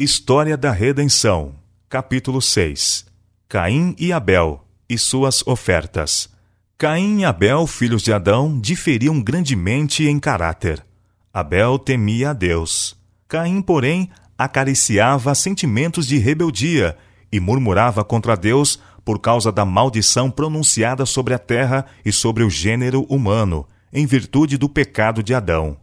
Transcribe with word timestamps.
História 0.00 0.56
da 0.56 0.70
Redenção, 0.70 1.56
capítulo 1.88 2.40
6 2.40 3.04
Caim 3.48 3.96
e 3.98 4.12
Abel 4.12 4.64
e 4.88 4.96
suas 4.96 5.44
ofertas. 5.44 6.30
Caim 6.78 7.22
e 7.22 7.24
Abel, 7.24 7.66
filhos 7.66 8.02
de 8.02 8.12
Adão, 8.12 8.60
diferiam 8.60 9.20
grandemente 9.20 10.06
em 10.06 10.20
caráter. 10.20 10.86
Abel 11.34 11.80
temia 11.80 12.30
a 12.30 12.32
Deus. 12.32 12.96
Caim, 13.26 13.60
porém, 13.60 14.08
acariciava 14.38 15.34
sentimentos 15.34 16.06
de 16.06 16.16
rebeldia 16.16 16.96
e 17.32 17.40
murmurava 17.40 18.04
contra 18.04 18.36
Deus 18.36 18.78
por 19.04 19.18
causa 19.18 19.50
da 19.50 19.64
maldição 19.64 20.30
pronunciada 20.30 21.04
sobre 21.04 21.34
a 21.34 21.40
terra 21.40 21.84
e 22.04 22.12
sobre 22.12 22.44
o 22.44 22.50
gênero 22.50 23.02
humano, 23.08 23.66
em 23.92 24.06
virtude 24.06 24.56
do 24.56 24.68
pecado 24.68 25.24
de 25.24 25.34
Adão. 25.34 25.76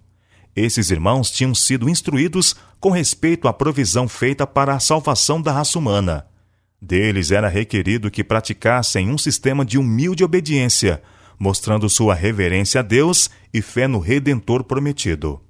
Esses 0.55 0.89
irmãos 0.89 1.29
tinham 1.29 1.53
sido 1.53 1.89
instruídos 1.89 2.55
com 2.85 2.91
respeito 2.91 3.47
à 3.47 3.51
provisão 3.51 4.07
feita 4.07 4.45
para 4.45 4.75
a 4.75 4.79
salvação 4.79 5.41
da 5.41 5.51
raça 5.51 5.79
humana. 5.79 6.27
Deles 6.79 7.31
era 7.31 7.47
requerido 7.47 8.11
que 8.11 8.23
praticassem 8.23 9.09
um 9.09 9.17
sistema 9.17 9.65
de 9.65 9.79
humilde 9.79 10.23
obediência, 10.23 11.01
mostrando 11.39 11.89
sua 11.89 12.13
reverência 12.13 12.81
a 12.81 12.83
Deus 12.83 13.27
e 13.51 13.59
fé 13.59 13.87
no 13.87 13.97
Redentor 13.97 14.63
prometido. 14.63 15.41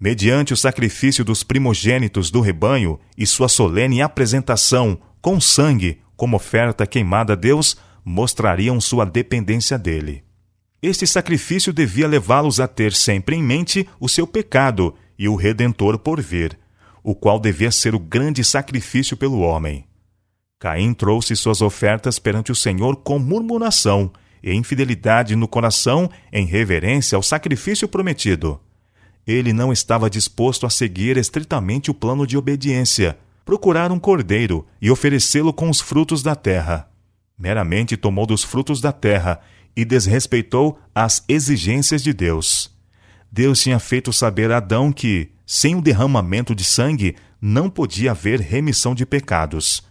Mediante 0.00 0.54
o 0.54 0.56
sacrifício 0.56 1.22
dos 1.22 1.42
primogênitos 1.42 2.30
do 2.30 2.40
rebanho 2.40 2.98
e 3.18 3.26
sua 3.26 3.50
solene 3.50 4.00
apresentação 4.00 4.98
com 5.20 5.38
sangue 5.38 6.00
como 6.16 6.36
oferta 6.36 6.86
queimada 6.86 7.34
a 7.34 7.36
Deus, 7.36 7.76
mostrariam 8.02 8.80
sua 8.80 9.04
dependência 9.04 9.78
dele. 9.78 10.24
Este 10.82 11.06
sacrifício 11.06 11.70
devia 11.70 12.08
levá-los 12.08 12.60
a 12.60 12.66
ter 12.66 12.94
sempre 12.94 13.36
em 13.36 13.42
mente 13.42 13.86
o 14.00 14.08
seu 14.08 14.26
pecado 14.26 14.94
e 15.18 15.28
o 15.28 15.36
Redentor 15.36 15.98
por 15.98 16.18
vir, 16.18 16.61
o 17.02 17.14
qual 17.14 17.40
devia 17.40 17.70
ser 17.70 17.94
o 17.94 17.98
grande 17.98 18.44
sacrifício 18.44 19.16
pelo 19.16 19.40
homem. 19.40 19.84
Caim 20.58 20.94
trouxe 20.94 21.34
suas 21.34 21.60
ofertas 21.60 22.18
perante 22.18 22.52
o 22.52 22.54
Senhor 22.54 22.96
com 22.96 23.18
murmuração 23.18 24.12
e 24.42 24.54
infidelidade 24.54 25.34
no 25.34 25.48
coração 25.48 26.08
em 26.32 26.46
reverência 26.46 27.16
ao 27.16 27.22
sacrifício 27.22 27.88
prometido. 27.88 28.60
Ele 29.26 29.52
não 29.52 29.72
estava 29.72 30.10
disposto 30.10 30.66
a 30.66 30.70
seguir 30.70 31.16
estritamente 31.16 31.90
o 31.90 31.94
plano 31.94 32.26
de 32.26 32.36
obediência, 32.36 33.18
procurar 33.44 33.90
um 33.90 33.98
cordeiro 33.98 34.66
e 34.80 34.90
oferecê-lo 34.90 35.52
com 35.52 35.68
os 35.68 35.80
frutos 35.80 36.22
da 36.22 36.34
terra. 36.34 36.88
Meramente 37.38 37.96
tomou 37.96 38.26
dos 38.26 38.44
frutos 38.44 38.80
da 38.80 38.92
terra 38.92 39.40
e 39.76 39.84
desrespeitou 39.84 40.78
as 40.94 41.24
exigências 41.28 42.02
de 42.02 42.12
Deus. 42.12 42.70
Deus 43.30 43.60
tinha 43.60 43.78
feito 43.78 44.12
saber 44.12 44.52
a 44.52 44.58
Adão 44.58 44.92
que, 44.92 45.31
sem 45.46 45.74
o 45.74 45.82
derramamento 45.82 46.54
de 46.54 46.64
sangue, 46.64 47.16
não 47.40 47.68
podia 47.68 48.12
haver 48.12 48.40
remissão 48.40 48.94
de 48.94 49.04
pecados. 49.04 49.82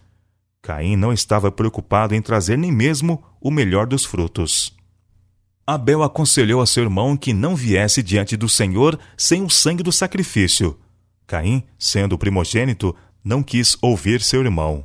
Caim 0.62 0.96
não 0.96 1.12
estava 1.12 1.50
preocupado 1.50 2.14
em 2.14 2.22
trazer 2.22 2.56
nem 2.56 2.70
mesmo 2.70 3.22
o 3.40 3.50
melhor 3.50 3.86
dos 3.86 4.04
frutos. 4.04 4.74
Abel 5.66 6.02
aconselhou 6.02 6.60
a 6.60 6.66
seu 6.66 6.84
irmão 6.84 7.16
que 7.16 7.32
não 7.32 7.54
viesse 7.54 8.02
diante 8.02 8.36
do 8.36 8.48
Senhor 8.48 8.98
sem 9.16 9.42
o 9.42 9.50
sangue 9.50 9.82
do 9.82 9.92
sacrifício. 9.92 10.78
Caim, 11.26 11.62
sendo 11.78 12.18
primogênito, 12.18 12.94
não 13.24 13.42
quis 13.42 13.76
ouvir 13.80 14.20
seu 14.20 14.42
irmão. 14.42 14.84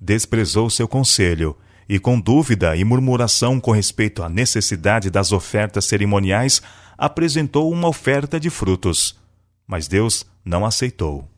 Desprezou 0.00 0.68
seu 0.68 0.88
conselho 0.88 1.56
e, 1.88 1.98
com 1.98 2.20
dúvida 2.20 2.76
e 2.76 2.84
murmuração 2.84 3.60
com 3.60 3.70
respeito 3.70 4.22
à 4.22 4.28
necessidade 4.28 5.10
das 5.10 5.32
ofertas 5.32 5.84
cerimoniais, 5.84 6.60
apresentou 6.98 7.70
uma 7.70 7.88
oferta 7.88 8.38
de 8.40 8.50
frutos. 8.50 9.18
Mas 9.66 9.88
Deus 9.88 10.24
não 10.44 10.64
aceitou. 10.64 11.28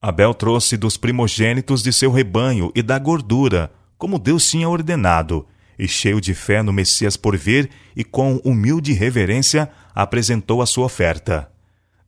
Abel 0.00 0.34
trouxe 0.34 0.76
dos 0.76 0.96
primogênitos 0.96 1.82
de 1.82 1.92
seu 1.92 2.12
rebanho 2.12 2.70
e 2.74 2.82
da 2.82 2.98
gordura, 2.98 3.72
como 3.96 4.18
Deus 4.18 4.48
tinha 4.48 4.68
ordenado, 4.68 5.46
e 5.78 5.88
cheio 5.88 6.20
de 6.20 6.34
fé 6.34 6.62
no 6.62 6.72
Messias 6.72 7.16
por 7.16 7.36
vir 7.36 7.70
e 7.94 8.04
com 8.04 8.36
humilde 8.44 8.92
reverência 8.92 9.70
apresentou 9.94 10.62
a 10.62 10.66
sua 10.66 10.86
oferta. 10.86 11.50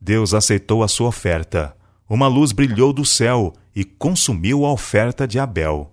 Deus 0.01 0.33
aceitou 0.33 0.83
a 0.83 0.89
sua 0.89 1.09
oferta. 1.09 1.77
Uma 2.09 2.29
luz 2.29 2.53
brilhou 2.53 2.93
do 2.93 3.05
céu 3.05 3.53
e 3.75 3.85
consumiu 3.85 4.65
a 4.65 4.73
oferta 4.73 5.27
de 5.27 5.39
Abel. 5.39 5.93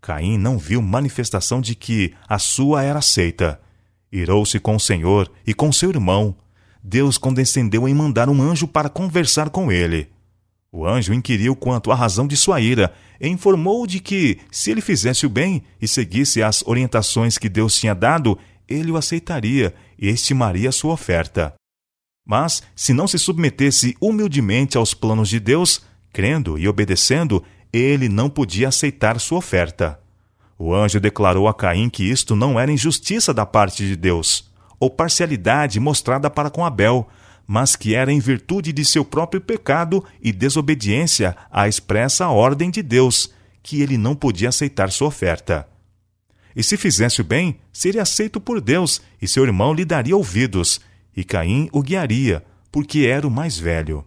Caim 0.00 0.38
não 0.38 0.56
viu 0.56 0.80
manifestação 0.80 1.60
de 1.60 1.74
que 1.74 2.14
a 2.28 2.38
sua 2.38 2.82
era 2.82 3.00
aceita. 3.00 3.60
Irou-se 4.10 4.58
com 4.58 4.76
o 4.76 4.80
Senhor 4.80 5.30
e 5.46 5.52
com 5.52 5.70
seu 5.70 5.90
irmão. 5.90 6.34
Deus 6.82 7.18
condescendeu 7.18 7.88
em 7.88 7.94
mandar 7.94 8.28
um 8.28 8.40
anjo 8.42 8.66
para 8.66 8.88
conversar 8.88 9.50
com 9.50 9.70
ele. 9.70 10.08
O 10.72 10.86
anjo 10.86 11.12
inquiriu 11.12 11.56
quanto 11.56 11.90
à 11.90 11.94
razão 11.94 12.26
de 12.26 12.36
sua 12.36 12.60
ira 12.60 12.92
e 13.20 13.28
informou 13.28 13.86
de 13.86 13.98
que, 13.98 14.38
se 14.50 14.70
ele 14.70 14.80
fizesse 14.80 15.26
o 15.26 15.28
bem 15.28 15.62
e 15.80 15.88
seguisse 15.88 16.42
as 16.42 16.62
orientações 16.64 17.36
que 17.36 17.48
Deus 17.48 17.74
tinha 17.74 17.94
dado, 17.94 18.38
ele 18.68 18.90
o 18.92 18.96
aceitaria 18.96 19.74
e 19.98 20.08
estimaria 20.08 20.70
sua 20.70 20.92
oferta. 20.92 21.52
Mas, 22.24 22.62
se 22.76 22.92
não 22.92 23.08
se 23.08 23.18
submetesse 23.18 23.96
humildemente 24.00 24.76
aos 24.76 24.94
planos 24.94 25.28
de 25.28 25.40
Deus, 25.40 25.82
crendo 26.12 26.56
e 26.56 26.68
obedecendo, 26.68 27.42
ele 27.72 28.08
não 28.08 28.30
podia 28.30 28.68
aceitar 28.68 29.18
sua 29.18 29.38
oferta. 29.38 29.98
O 30.56 30.72
anjo 30.72 31.00
declarou 31.00 31.48
a 31.48 31.54
Caim 31.54 31.88
que 31.88 32.04
isto 32.04 32.36
não 32.36 32.60
era 32.60 32.70
injustiça 32.70 33.34
da 33.34 33.44
parte 33.44 33.84
de 33.84 33.96
Deus, 33.96 34.49
ou 34.80 34.88
parcialidade 34.88 35.78
mostrada 35.78 36.30
para 36.30 36.50
com 36.50 36.64
Abel, 36.64 37.06
mas 37.46 37.76
que 37.76 37.94
era 37.94 38.10
em 38.10 38.18
virtude 38.18 38.72
de 38.72 38.84
seu 38.84 39.04
próprio 39.04 39.40
pecado 39.40 40.02
e 40.22 40.32
desobediência 40.32 41.36
à 41.50 41.68
expressa 41.68 42.28
ordem 42.28 42.70
de 42.70 42.82
Deus, 42.82 43.30
que 43.62 43.82
ele 43.82 43.98
não 43.98 44.14
podia 44.14 44.48
aceitar 44.48 44.90
sua 44.90 45.08
oferta. 45.08 45.68
E 46.56 46.62
se 46.62 46.76
fizesse 46.76 47.20
o 47.20 47.24
bem, 47.24 47.60
seria 47.72 48.02
aceito 48.02 48.40
por 48.40 48.60
Deus, 48.60 49.02
e 49.20 49.28
seu 49.28 49.44
irmão 49.44 49.74
lhe 49.74 49.84
daria 49.84 50.16
ouvidos, 50.16 50.80
e 51.14 51.22
Caim 51.22 51.68
o 51.72 51.82
guiaria, 51.82 52.42
porque 52.72 53.00
era 53.00 53.26
o 53.26 53.30
mais 53.30 53.58
velho. 53.58 54.04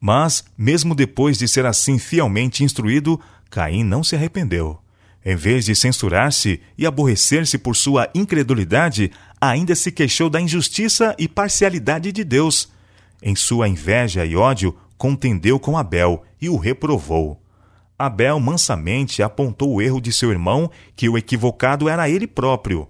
Mas, 0.00 0.44
mesmo 0.56 0.94
depois 0.94 1.38
de 1.38 1.48
ser 1.48 1.64
assim 1.64 1.98
fielmente 1.98 2.62
instruído, 2.62 3.18
Caim 3.50 3.82
não 3.82 4.04
se 4.04 4.14
arrependeu. 4.14 4.83
Em 5.24 5.36
vez 5.36 5.64
de 5.64 5.74
censurar-se 5.74 6.60
e 6.76 6.86
aborrecer-se 6.86 7.56
por 7.56 7.74
sua 7.74 8.10
incredulidade, 8.14 9.10
ainda 9.40 9.74
se 9.74 9.90
queixou 9.90 10.28
da 10.28 10.40
injustiça 10.40 11.14
e 11.18 11.26
parcialidade 11.26 12.12
de 12.12 12.22
Deus. 12.22 12.70
Em 13.22 13.34
sua 13.34 13.68
inveja 13.68 14.24
e 14.24 14.36
ódio, 14.36 14.76
contendeu 14.98 15.58
com 15.58 15.78
Abel 15.78 16.22
e 16.40 16.48
o 16.48 16.56
reprovou. 16.56 17.40
Abel 17.98 18.38
mansamente 18.38 19.22
apontou 19.22 19.74
o 19.74 19.80
erro 19.80 20.00
de 20.00 20.12
seu 20.12 20.30
irmão, 20.30 20.70
que 20.94 21.08
o 21.08 21.16
equivocado 21.16 21.88
era 21.88 22.08
ele 22.08 22.26
próprio. 22.26 22.88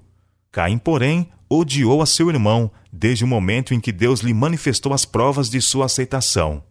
Caim, 0.51 0.78
porém, 0.78 1.28
odiou 1.49 2.03
a 2.03 2.06
seu 2.06 2.31
irmão 2.31 2.71
desde 2.93 3.25
o 3.25 3.28
momento 3.28 3.75
em 3.75 3.81
que 3.81 3.93
Deus 3.93 4.21
lhe 4.21 4.34
manifestou 4.34 4.93
as 4.93 5.05
provas 5.05 5.49
de 5.49 5.61
sua 5.61 5.87
aceitação 5.87 6.62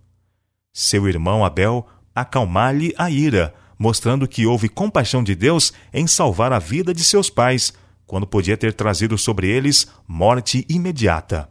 seu 0.74 1.08
irmão 1.08 1.46
Abel 1.46 1.86
acalmar-lhe 2.16 2.94
a 2.98 3.10
ira, 3.10 3.54
mostrando 3.84 4.30
que 4.30 4.46
houve 4.46 4.70
compaixão 4.70 5.22
de 5.22 5.36
Deus 5.36 5.74
em 5.94 6.08
salvar 6.08 6.54
a 6.54 6.58
vida 6.58 6.94
de 6.94 7.04
seus 7.04 7.30
pais, 7.30 7.74
quando 8.06 8.26
podia 8.26 8.56
ter 8.56 8.74
trazido 8.74 9.18
sobre 9.18 9.50
eles 9.50 9.90
morte 10.08 10.66
imediata. 10.70 11.50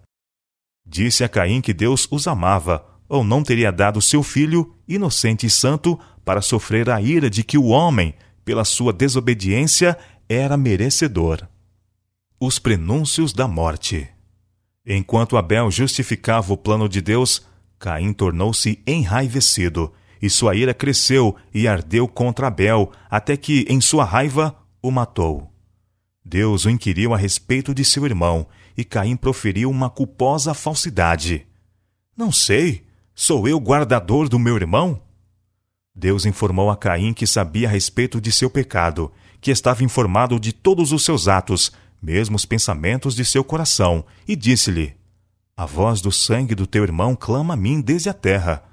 Disse 0.86 1.22
a 1.24 1.28
Caim 1.28 1.60
que 1.60 1.74
Deus 1.74 2.08
os 2.10 2.26
amava, 2.26 2.86
ou 3.06 3.22
não 3.22 3.42
teria 3.42 3.70
dado 3.70 4.00
seu 4.00 4.22
filho, 4.22 4.74
inocente 4.88 5.44
e 5.44 5.50
santo, 5.50 6.00
para 6.24 6.40
sofrer 6.40 6.88
a 6.88 7.02
ira 7.02 7.28
de 7.28 7.44
que 7.44 7.58
o 7.58 7.66
homem, 7.66 8.14
pela 8.46 8.64
sua 8.64 8.94
desobediência, 8.94 9.98
era 10.26 10.56
merecedor. 10.56 11.46
Os 12.40 12.58
prenúncios 12.58 13.34
da 13.34 13.46
morte. 13.46 14.08
Enquanto 14.86 15.36
Abel 15.36 15.70
justificava 15.70 16.54
o 16.54 16.56
plano 16.56 16.88
de 16.88 17.02
Deus, 17.02 17.46
Caim 17.78 18.14
tornou-se 18.14 18.82
enraivecido, 18.86 19.92
e 20.22 20.30
sua 20.30 20.54
ira 20.54 20.72
cresceu 20.72 21.36
e 21.52 21.68
ardeu 21.68 22.06
contra 22.06 22.46
Abel, 22.46 22.92
até 23.10 23.36
que, 23.36 23.66
em 23.68 23.80
sua 23.80 24.04
raiva, 24.04 24.56
o 24.80 24.90
matou. 24.90 25.52
Deus 26.24 26.64
o 26.64 26.70
inquiriu 26.70 27.12
a 27.12 27.16
respeito 27.16 27.74
de 27.74 27.84
seu 27.84 28.06
irmão, 28.06 28.46
e 28.76 28.84
Caim 28.84 29.16
proferiu 29.16 29.68
uma 29.68 29.90
culposa 29.90 30.54
falsidade. 30.54 31.46
Não 32.16 32.30
sei, 32.30 32.86
sou 33.14 33.48
eu 33.48 33.58
guardador 33.58 34.28
do 34.28 34.38
meu 34.38 34.54
irmão? 34.54 35.02
Deus 35.94 36.24
informou 36.24 36.70
a 36.70 36.76
Caim 36.76 37.12
que 37.12 37.26
sabia 37.26 37.66
a 37.66 37.70
respeito 37.70 38.20
de 38.20 38.30
seu 38.30 38.48
pecado, 38.48 39.12
que 39.40 39.50
estava 39.50 39.82
informado 39.82 40.38
de 40.38 40.52
todos 40.52 40.92
os 40.92 41.04
seus 41.04 41.26
atos, 41.26 41.72
mesmo 42.00 42.36
os 42.36 42.46
pensamentos 42.46 43.14
de 43.14 43.24
seu 43.24 43.42
coração, 43.42 44.04
e 44.26 44.36
disse-lhe: 44.36 44.94
a 45.54 45.66
voz 45.66 46.00
do 46.00 46.10
sangue 46.10 46.54
do 46.54 46.66
teu 46.66 46.82
irmão 46.82 47.14
clama 47.14 47.54
a 47.54 47.56
mim 47.56 47.80
desde 47.80 48.08
a 48.08 48.14
terra. 48.14 48.64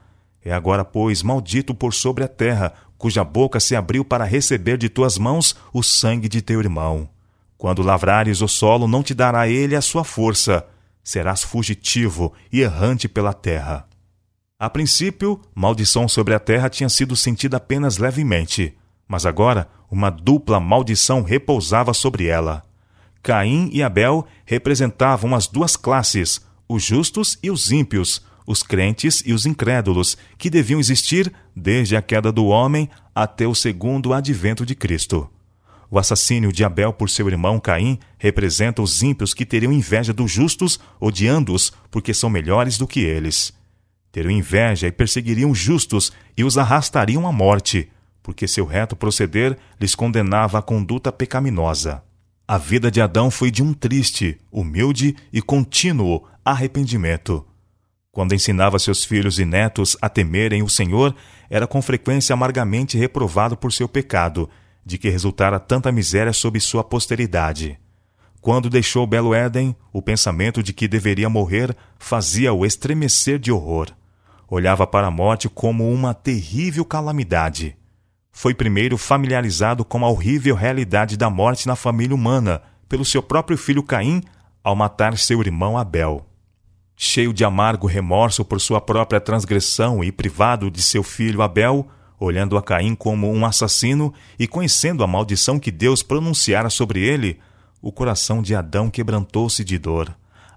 É 0.50 0.51
agora, 0.51 0.84
pois, 0.84 1.22
maldito 1.22 1.75
por 1.75 1.94
sobre 1.94 2.24
a 2.24 2.28
terra, 2.28 2.74
cuja 2.98 3.24
boca 3.24 3.60
se 3.60 3.75
abriu 3.75 4.04
para 4.04 4.25
receber 4.25 4.80
de 4.80 4.90
tuas 4.90 5.16
mãos 5.16 5.56
o 5.72 5.84
sangue 5.84 6.28
de 6.28 6.42
teu 6.42 6.60
irmão. 6.60 7.07
Quando 7.56 7.84
lavrares 7.84 8.42
o 8.42 8.48
solo, 8.48 8.88
não 8.88 9.04
te 9.04 9.13
dará 9.13 9.48
ele 9.48 9.75
a 9.75 9.81
sua 9.81 10.04
força. 10.04 10.66
Serás 11.04 11.44
fugitivo 11.44 12.34
e 12.51 12.62
errante 12.62 13.07
pela 13.07 13.31
terra. 13.31 13.88
A 14.57 14.68
princípio, 14.72 15.40
maldição 15.54 16.10
sobre 16.10 16.34
a 16.34 16.40
terra 16.40 16.68
tinha 16.68 16.90
sido 16.90 17.16
sentida 17.16 17.57
apenas 17.57 18.00
levemente, 18.00 18.75
mas 19.07 19.28
agora 19.28 19.69
uma 19.88 20.10
dupla 20.10 20.60
maldição 20.60 21.22
repousava 21.22 21.94
sobre 21.94 22.25
ela. 22.25 22.63
Caim 23.22 23.69
e 23.72 23.84
Abel 23.84 24.25
representavam 24.48 25.36
as 25.36 25.46
duas 25.46 25.75
classes, 25.75 26.42
os 26.68 26.84
justos 26.84 27.38
e 27.44 27.51
os 27.51 27.72
ímpios, 27.72 28.28
os 28.50 28.63
crentes 28.63 29.22
e 29.28 29.31
os 29.31 29.46
incrédulos, 29.46 30.18
que 30.36 30.50
deviam 30.50 30.80
existir 30.80 31.31
desde 31.56 31.96
a 31.96 32.01
queda 32.01 32.31
do 32.31 32.48
homem 32.48 32.90
até 33.13 33.48
o 33.48 33.54
segundo 33.54 34.12
advento 34.12 34.66
de 34.66 34.74
Cristo. 34.74 35.30
O 35.88 36.00
assassínio 36.00 36.51
de 36.51 36.63
Abel 36.63 36.92
por 36.92 37.12
seu 37.12 37.30
irmão 37.30 37.60
Caim 37.60 38.00
representa 38.18 38.81
os 38.81 39.04
ímpios 39.04 39.36
que 39.36 39.46
teriam 39.46 39.72
inveja 39.72 40.12
dos 40.12 40.31
justos, 40.31 40.80
odiando-os 41.00 41.72
porque 41.92 42.12
são 42.12 42.28
melhores 42.28 42.75
do 42.75 42.88
que 42.88 43.01
eles. 43.01 43.54
Teriam 44.12 44.31
inveja 44.31 44.88
e 44.88 44.92
perseguiriam 44.92 45.51
os 45.51 45.60
justos 45.60 46.12
e 46.36 46.44
os 46.44 46.57
arrastariam 46.57 47.28
à 47.28 47.31
morte, 47.31 47.88
porque 48.24 48.48
seu 48.48 48.66
reto 48.66 48.96
proceder 48.96 49.60
lhes 49.80 49.94
condenava 49.94 50.57
a 50.57 50.62
conduta 50.63 51.12
pecaminosa. 51.12 52.01
A 52.48 52.57
vida 52.57 52.90
de 52.90 53.00
Adão 53.00 53.30
foi 53.30 53.51
de 53.51 53.62
um 53.62 53.75
triste, 53.75 54.40
humilde 54.51 55.16
e 55.31 55.40
contínuo 55.40 56.24
arrependimento. 56.44 57.46
Quando 58.11 58.33
ensinava 58.33 58.79
seus 58.79 59.06
filhos 59.06 59.38
e 59.38 59.45
netos 59.45 59.95
a 60.01 60.09
temerem 60.09 60.63
o 60.63 60.69
Senhor, 60.69 61.15
era 61.50 61.67
com 61.67 61.81
frequência 61.81 62.33
amargamente 62.33 62.97
reprovado 62.97 63.56
por 63.56 63.71
seu 63.71 63.88
pecado 63.88 64.50
de 64.83 64.97
que 64.97 65.09
resultara 65.09 65.59
tanta 65.59 65.91
miséria 65.91 66.33
sobre 66.33 66.59
sua 66.59 66.83
posteridade. 66.83 67.79
Quando 68.41 68.69
deixou 68.69 69.06
Belo 69.06 69.33
Éden, 69.33 69.75
o 69.94 70.01
pensamento 70.01 70.63
de 70.63 70.73
que 70.73 70.88
deveria 70.88 71.29
morrer 71.29 71.75
fazia-o 72.00 72.65
estremecer 72.65 73.38
de 73.38 73.51
horror. 73.51 73.89
Olhava 74.47 74.88
para 74.88 75.07
a 75.07 75.12
morte 75.12 75.47
como 75.47 75.91
uma 75.91 76.13
terrível 76.13 76.83
calamidade. 76.83 77.77
Foi 78.31 78.53
primeiro 78.53 78.97
familiarizado 78.97 79.85
com 79.85 80.03
a 80.03 80.09
horrível 80.09 80.55
realidade 80.55 81.17
da 81.17 81.29
morte 81.29 81.67
na 81.67 81.75
família 81.75 82.15
humana 82.15 82.62
pelo 82.88 83.05
seu 83.05 83.21
próprio 83.21 83.57
filho 83.57 83.83
Caim 83.83 84.23
ao 84.63 84.75
matar 84.75 85.17
seu 85.17 85.41
irmão 85.41 85.77
Abel. 85.77 86.28
Cheio 87.01 87.31
de 87.31 87.46
amargo 87.46 87.88
remorso 87.88 88.44
por 88.44 88.60
sua 88.60 88.81
própria 88.81 89.22
transgressão 89.22 90.04
e 90.04 90.12
privado 90.12 90.69
de 90.69 90.81
seu 90.81 91.01
filho 91.01 91.42
Abel, 91.42 91.88
olhando 92.19 92.57
a 92.57 92.62
Caim 92.62 92.94
como 92.94 93.31
um 93.31 93.46
assassino 93.46 94.13
e 94.38 94.46
conhecendo 94.46 95.01
a 95.01 95.07
maldição 95.07 95.57
que 95.57 95.72
Deus 95.72 96.04
pronunciara 96.04 96.69
sobre 96.69 97.00
ele, 97.00 97.40
o 97.81 97.90
coração 97.90 98.42
de 98.42 98.54
Adão 98.54 98.90
quebrantou-se 98.90 99.63
de 99.63 99.78
dor. 99.78 100.13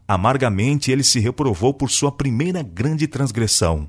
Amargamente 0.07 0.91
ele 0.91 1.05
se 1.05 1.21
reprovou 1.21 1.73
por 1.73 1.89
sua 1.89 2.11
primeira 2.11 2.61
grande 2.61 3.07
transgressão. 3.07 3.89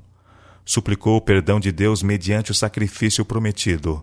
Suplicou 0.64 1.16
o 1.16 1.20
perdão 1.20 1.58
de 1.58 1.72
Deus 1.72 2.04
mediante 2.04 2.52
o 2.52 2.54
sacrifício 2.54 3.24
prometido. 3.24 4.00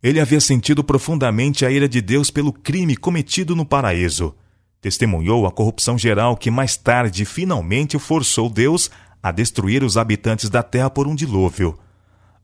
Ele 0.00 0.20
havia 0.20 0.40
sentido 0.40 0.84
profundamente 0.84 1.66
a 1.66 1.70
ira 1.72 1.88
de 1.88 2.00
Deus 2.00 2.30
pelo 2.30 2.52
crime 2.52 2.96
cometido 2.96 3.56
no 3.56 3.66
paraíso. 3.66 4.36
Testemunhou 4.80 5.46
a 5.46 5.50
corrupção 5.50 5.98
geral 5.98 6.36
que 6.36 6.50
mais 6.50 6.76
tarde 6.76 7.24
finalmente 7.24 7.98
forçou 7.98 8.48
Deus 8.48 8.90
a 9.22 9.32
destruir 9.32 9.82
os 9.82 9.96
habitantes 9.96 10.48
da 10.48 10.62
terra 10.62 10.88
por 10.88 11.06
um 11.06 11.14
dilúvio 11.14 11.78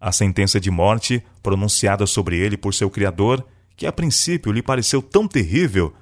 a 0.05 0.13
sentença 0.13 0.61
de 0.61 0.71
morte 0.71 1.25
pronunciada 1.43 2.07
sobre 2.07 2.37
ele 2.37 2.59
por 2.59 2.75
seu 2.75 2.91
Criador, 2.91 3.43
que 3.75 3.87
a 3.87 3.93
princípio 3.93 4.53
lhe 4.53 4.61
pareceu 4.61 5.01
tão 5.01 5.27
terrível, 5.27 5.95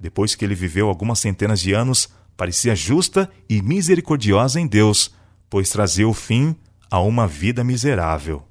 depois 0.00 0.34
que 0.34 0.42
ele 0.42 0.54
viveu 0.54 0.88
algumas 0.88 1.18
centenas 1.18 1.60
de 1.60 1.74
anos, 1.74 2.08
parecia 2.34 2.74
justa 2.74 3.28
e 3.50 3.60
misericordiosa 3.60 4.58
em 4.58 4.66
Deus, 4.66 5.14
pois 5.50 5.68
trazia 5.68 6.08
o 6.08 6.14
fim 6.14 6.56
a 6.90 6.98
uma 7.00 7.26
vida 7.28 7.62
miserável. 7.62 8.42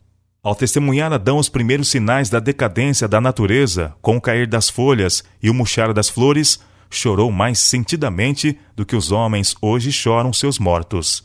Ao 0.44 0.54
testemunhar 0.54 1.12
Adão 1.12 1.40
os 1.40 1.50
primeiros 1.50 1.90
sinais 1.90 2.30
da 2.30 2.40
decadência 2.40 3.08
da 3.08 3.20
natureza, 3.20 3.96
com 4.04 4.18
o 4.18 4.22
cair 4.22 4.46
das 4.46 4.70
folhas 4.70 5.24
e 5.42 5.50
o 5.50 5.54
murchar 5.54 5.94
das 5.96 6.10
flores, 6.10 6.60
chorou 6.92 7.32
mais 7.32 7.58
sentidamente 7.58 8.60
do 8.76 8.86
que 8.86 8.96
os 8.96 9.12
homens 9.12 9.56
hoje 9.62 9.92
choram 9.92 10.32
seus 10.32 10.60
mortos. 10.60 11.24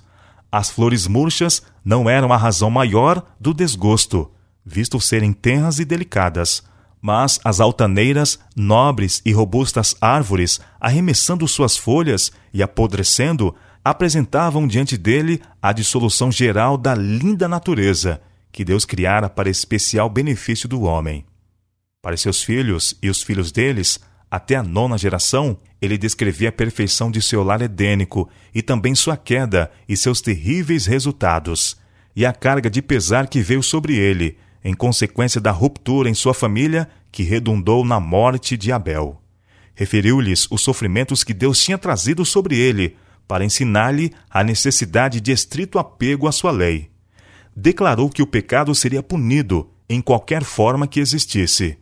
As 0.50 0.70
flores 0.70 1.06
murchas 1.06 1.62
não 1.84 2.08
eram 2.08 2.32
a 2.32 2.36
razão 2.36 2.70
maior 2.70 3.22
do 3.38 3.52
desgosto, 3.52 4.30
visto 4.64 5.00
serem 5.00 5.32
tenras 5.32 5.78
e 5.78 5.84
delicadas, 5.84 6.62
mas 7.02 7.38
as 7.44 7.60
altaneiras, 7.60 8.38
nobres 8.56 9.20
e 9.24 9.32
robustas 9.32 9.94
árvores, 10.00 10.60
arremessando 10.80 11.46
suas 11.46 11.76
folhas 11.76 12.32
e 12.54 12.62
apodrecendo, 12.62 13.54
apresentavam 13.84 14.66
diante 14.66 14.96
dele 14.96 15.40
a 15.60 15.72
dissolução 15.72 16.32
geral 16.32 16.78
da 16.78 16.94
linda 16.94 17.46
natureza 17.46 18.20
que 18.50 18.64
Deus 18.64 18.84
criara 18.86 19.28
para 19.28 19.50
especial 19.50 20.08
benefício 20.08 20.66
do 20.68 20.82
homem. 20.82 21.26
Para 22.00 22.16
seus 22.16 22.42
filhos 22.42 22.96
e 23.02 23.10
os 23.10 23.22
filhos 23.22 23.52
deles, 23.52 24.00
até 24.30 24.56
a 24.56 24.62
nona 24.62 24.98
geração, 24.98 25.56
ele 25.80 25.96
descrevia 25.96 26.48
a 26.48 26.52
perfeição 26.52 27.10
de 27.10 27.22
seu 27.22 27.42
lar 27.42 27.62
edênico 27.62 28.28
e 28.54 28.62
também 28.62 28.94
sua 28.94 29.16
queda 29.16 29.70
e 29.88 29.96
seus 29.96 30.20
terríveis 30.20 30.86
resultados, 30.86 31.76
e 32.14 32.24
a 32.24 32.32
carga 32.32 32.68
de 32.68 32.82
pesar 32.82 33.28
que 33.28 33.40
veio 33.40 33.62
sobre 33.62 33.94
ele, 33.96 34.36
em 34.64 34.74
consequência 34.74 35.40
da 35.40 35.50
ruptura 35.50 36.08
em 36.08 36.14
sua 36.14 36.34
família 36.34 36.88
que 37.12 37.22
redundou 37.22 37.84
na 37.84 38.00
morte 38.00 38.56
de 38.56 38.72
Abel. 38.72 39.20
Referiu-lhes 39.74 40.48
os 40.50 40.62
sofrimentos 40.62 41.22
que 41.22 41.34
Deus 41.34 41.62
tinha 41.62 41.78
trazido 41.78 42.24
sobre 42.24 42.58
ele, 42.58 42.96
para 43.28 43.44
ensinar-lhe 43.44 44.12
a 44.30 44.42
necessidade 44.42 45.20
de 45.20 45.32
estrito 45.32 45.78
apego 45.78 46.26
à 46.26 46.32
sua 46.32 46.50
lei. 46.50 46.90
Declarou 47.54 48.08
que 48.08 48.22
o 48.22 48.26
pecado 48.26 48.74
seria 48.74 49.02
punido 49.02 49.70
em 49.88 50.00
qualquer 50.00 50.42
forma 50.42 50.86
que 50.86 51.00
existisse. 51.00 51.78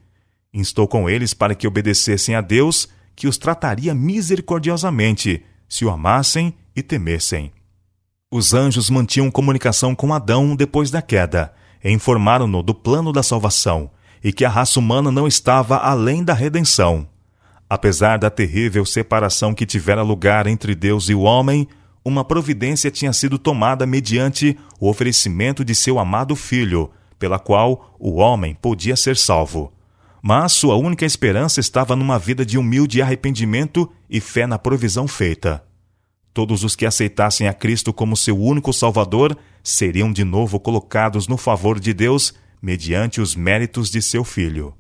Instou 0.54 0.86
com 0.86 1.10
eles 1.10 1.34
para 1.34 1.52
que 1.52 1.66
obedecessem 1.66 2.36
a 2.36 2.40
Deus 2.40 2.88
que 3.16 3.26
os 3.26 3.36
trataria 3.36 3.92
misericordiosamente, 3.92 5.42
se 5.68 5.84
o 5.84 5.90
amassem 5.90 6.54
e 6.76 6.82
temessem. 6.82 7.52
Os 8.30 8.54
anjos 8.54 8.88
mantinham 8.88 9.32
comunicação 9.32 9.96
com 9.96 10.14
Adão 10.14 10.54
depois 10.54 10.92
da 10.92 11.02
queda, 11.02 11.52
e 11.82 11.90
informaram-no 11.90 12.62
do 12.62 12.72
plano 12.72 13.12
da 13.12 13.22
salvação 13.22 13.90
e 14.22 14.32
que 14.32 14.44
a 14.44 14.48
raça 14.48 14.78
humana 14.78 15.10
não 15.10 15.26
estava 15.26 15.76
além 15.76 16.22
da 16.22 16.32
redenção. 16.32 17.06
Apesar 17.68 18.18
da 18.18 18.30
terrível 18.30 18.86
separação 18.86 19.52
que 19.52 19.66
tivera 19.66 20.02
lugar 20.02 20.46
entre 20.46 20.74
Deus 20.74 21.08
e 21.08 21.14
o 21.14 21.22
homem, 21.22 21.68
uma 22.04 22.24
providência 22.24 22.90
tinha 22.90 23.12
sido 23.12 23.38
tomada 23.38 23.84
mediante 23.84 24.56
o 24.80 24.88
oferecimento 24.88 25.64
de 25.64 25.74
seu 25.74 25.98
amado 25.98 26.34
filho, 26.36 26.90
pela 27.18 27.38
qual 27.38 27.96
o 27.98 28.14
homem 28.14 28.54
podia 28.54 28.96
ser 28.96 29.16
salvo 29.16 29.73
mas 30.26 30.54
sua 30.54 30.74
única 30.74 31.04
esperança 31.04 31.60
estava 31.60 31.94
numa 31.94 32.18
vida 32.18 32.46
de 32.46 32.56
humilde 32.56 33.02
arrependimento 33.02 33.92
e 34.08 34.22
fé 34.22 34.46
na 34.46 34.58
provisão 34.58 35.06
feita. 35.06 35.62
Todos 36.32 36.64
os 36.64 36.74
que 36.74 36.86
aceitassem 36.86 37.46
a 37.46 37.52
Cristo 37.52 37.92
como 37.92 38.16
seu 38.16 38.40
único 38.40 38.72
Salvador 38.72 39.36
seriam 39.62 40.10
de 40.10 40.24
novo 40.24 40.58
colocados 40.58 41.28
no 41.28 41.36
favor 41.36 41.78
de 41.78 41.92
Deus 41.92 42.32
mediante 42.62 43.20
os 43.20 43.36
méritos 43.36 43.90
de 43.90 44.00
seu 44.00 44.24
Filho. 44.24 44.74